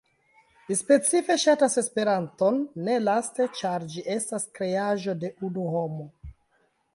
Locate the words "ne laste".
2.87-3.47